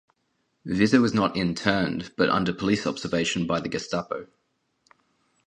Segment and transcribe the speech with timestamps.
[0.65, 4.25] Witte was not interned but under police observation by the GeStaPo.